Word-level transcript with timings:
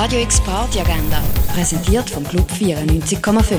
Radio 0.00 0.20
X 0.20 0.40
Party 0.42 0.78
Agenda, 0.78 1.20
präsentiert 1.52 2.08
vom 2.08 2.22
Club 2.22 2.48
94,5. 2.52 3.58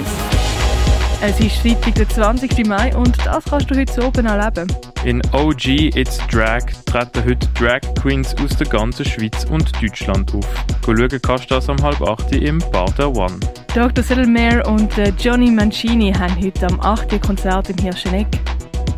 Es 1.22 1.38
ist 1.38 1.58
Freitag, 1.58 1.96
der 1.96 2.08
20. 2.08 2.66
Mai 2.66 2.96
und 2.96 3.18
das 3.26 3.44
kannst 3.44 3.70
du 3.70 3.78
heute 3.78 4.08
oben 4.08 4.26
erleben. 4.26 4.74
In 5.04 5.22
OG 5.34 5.98
It's 5.98 6.18
Drag 6.32 6.62
treten 6.86 7.26
heute 7.26 7.46
Drag 7.56 7.82
Queens 8.02 8.34
aus 8.42 8.56
der 8.56 8.68
ganzen 8.68 9.04
Schweiz 9.04 9.46
und 9.50 9.70
Deutschland 9.84 10.34
auf. 10.34 10.48
Schauen 10.86 11.10
kannst 11.22 11.52
du 11.52 11.56
das 11.56 11.68
um 11.68 11.76
halb 11.84 12.02
8 12.02 12.32
im 12.32 12.60
Bar 12.72 12.90
der 12.98 13.14
One. 13.14 13.38
Dr. 13.76 14.02
Settlemare 14.02 14.64
und 14.64 14.98
äh, 14.98 15.12
Johnny 15.20 15.52
Mancini 15.52 16.14
haben 16.14 16.42
heute 16.42 16.68
am 16.68 16.80
8. 16.80 17.22
Konzert 17.22 17.70
im 17.70 17.78
Hirscheneck. 17.80 18.28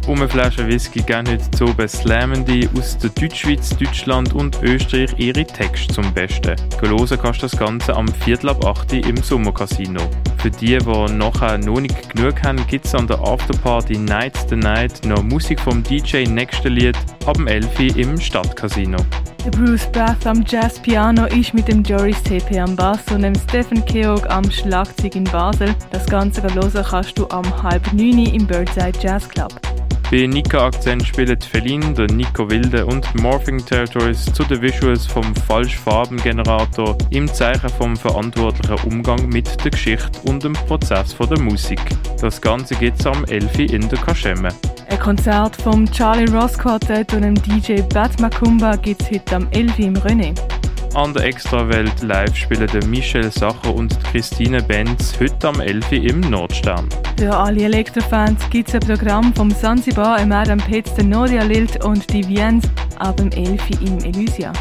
Um 0.08 0.18
eine 0.18 0.28
Flasche 0.28 0.68
Whisky 0.68 1.02
gehen 1.02 1.28
heute 1.28 1.64
oben 1.64 1.88
Slammende 1.88 2.68
aus 2.78 2.98
der 2.98 3.12
Deutschschweiz, 3.12 3.70
Deutschland 3.78 4.34
und 4.34 4.62
Österreich 4.64 5.14
ihre 5.18 5.46
Texte 5.46 5.94
zum 5.94 6.12
Besten. 6.14 6.56
Hören 6.82 7.20
kannst 7.22 7.44
du 7.44 7.48
das 7.48 7.58
Ganze 7.58 7.96
am 7.96 8.08
Viertel 8.08 8.50
ab 8.50 8.66
8 8.66 8.94
im 8.94 9.18
Sommercasino. 9.18 10.02
Für 10.38 10.50
die, 10.50 10.78
die 10.80 11.14
nachher 11.14 11.60
noch 11.60 11.80
nicht 11.80 12.10
genug 12.16 12.42
haben, 12.42 12.66
gibt 12.68 12.86
es 12.86 12.96
an 12.96 13.06
der 13.06 13.20
Afterparty 13.20 13.98
Night 13.98 14.36
the 14.50 14.56
Night 14.56 15.06
noch 15.06 15.22
Musik 15.22 15.60
vom 15.60 15.84
DJ 15.84 16.24
Nächste 16.24 16.70
Lied 16.70 16.98
ab 17.28 17.36
dem 17.36 17.48
11 17.48 17.98
im 17.98 18.20
Stadtcasino. 18.20 18.98
Der 19.46 19.52
Bruce 19.52 19.88
Bath 19.92 20.26
am 20.26 20.44
Jazzpiano 20.48 21.26
ist 21.26 21.54
mit 21.54 21.68
dem 21.68 21.84
Joris 21.84 22.22
TP 22.24 22.60
am 22.60 22.76
Bass 22.76 23.02
und 23.12 23.22
dem 23.22 23.36
Stephen 23.36 23.86
Keogh 23.86 24.28
am 24.30 24.50
Schlagzeug 24.50 25.16
in 25.16 25.24
Basel. 25.26 25.76
Das 25.92 26.06
Ganze 26.08 26.42
hören 26.42 26.86
kannst 26.90 27.18
du 27.18 27.28
am 27.30 27.64
halb 27.64 27.94
9 27.94 28.26
im 28.34 28.48
Birdside 28.48 28.98
Jazz 29.00 29.30
Club. 29.30 29.71
Bei 30.12 30.28
Nika 30.28 30.66
Akzent 30.66 31.08
spielen 31.08 31.40
Feline, 31.40 31.94
der 31.94 32.08
Nico 32.08 32.50
Wilde 32.50 32.86
und 32.86 33.16
Morphing 33.22 33.66
Territories 33.66 34.26
zu 34.26 34.44
den 34.44 34.62
Visuals 34.62 35.06
vom 35.06 35.24
Falschfarbengenerator 35.48 36.98
im 37.12 37.30
Zeichen 37.30 37.70
vom 37.70 37.96
verantwortlichen 37.96 38.92
Umgang 38.92 39.30
mit 39.30 39.64
der 39.64 39.72
Geschichte 39.72 40.20
und 40.26 40.44
dem 40.44 40.52
Prozess 40.52 41.14
von 41.14 41.30
der 41.30 41.40
Musik. 41.40 41.80
Das 42.20 42.42
Ganze 42.42 42.76
gibt's 42.76 43.08
am 43.08 43.24
11. 43.24 43.60
in 43.60 43.88
der 43.88 44.00
Kaschemme. 44.00 44.50
Ein 44.90 45.00
Konzert 45.00 45.56
vom 45.56 45.90
Charlie 45.90 46.30
Ross 46.30 46.58
Quartett 46.58 47.14
und 47.14 47.22
dem 47.22 47.36
DJ 47.36 47.82
Bat 47.82 48.20
Makumba 48.20 48.76
gibt's 48.76 49.10
heute 49.10 49.38
am 49.38 49.48
11. 49.52 49.80
im 49.80 49.94
René. 49.94 50.36
An 50.94 51.14
der 51.14 51.24
Extrawelt 51.24 52.02
live 52.02 52.36
spielen 52.36 52.68
der 52.68 52.86
Michel 52.86 53.32
Sacher 53.32 53.74
und 53.74 53.98
Christine 54.04 54.62
Benz 54.62 55.18
heute 55.22 55.48
am 55.48 55.62
11. 55.62 55.90
im 55.94 56.20
Nordstern. 56.20 56.90
Für 57.18 57.34
alle 57.34 57.64
Elektrofans 57.64 58.42
gibt 58.50 58.68
es 58.68 58.76
ein 58.76 58.82
Programm 58.82 59.34
vom 59.34 59.52
Sansibar, 59.52 60.26
Madame 60.26 60.62
Petz, 60.62 60.94
der 60.96 61.06
Noria 61.06 61.44
Lilt 61.44 61.82
und 61.86 62.12
die 62.12 62.26
Viens 62.26 62.66
ab 63.00 63.16
dem 63.16 63.32
11. 63.32 63.62
im 63.80 64.00
Elysia. 64.00 64.52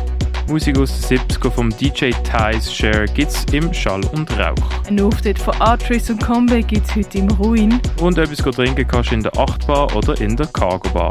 Musik 0.48 0.78
aus 0.78 1.00
den 1.00 1.18
70er 1.18 1.50
vom 1.50 1.70
DJ 1.70 2.10
Thais 2.22 2.72
Share 2.72 3.06
gibt's 3.06 3.44
im 3.52 3.74
Schall 3.74 4.04
und 4.12 4.30
Rauch. 4.38 4.86
Ein 4.86 5.00
Auftritt 5.00 5.38
von 5.38 5.60
Artris 5.60 6.10
und 6.10 6.22
Combe 6.22 6.62
gibt's 6.62 6.94
heute 6.94 7.18
im 7.18 7.28
Ruin. 7.28 7.80
Und 8.00 8.18
etwas 8.18 8.38
trinken 8.38 8.86
kannst 8.86 9.10
du 9.10 9.16
in 9.16 9.22
der 9.24 9.36
8 9.36 9.66
Bar 9.66 9.96
oder 9.96 10.20
in 10.20 10.36
der 10.36 10.46
Cargo 10.46 10.88
Bar. 10.90 11.10